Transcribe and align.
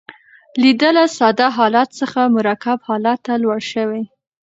لید 0.61 0.81
له 0.97 1.03
ساده 1.17 1.47
حالت 1.57 1.89
څخه 1.99 2.19
مرکب 2.37 2.77
حالت 2.87 3.19
ته 3.25 3.33
لوړ 3.43 3.59
شوی. 3.71 4.03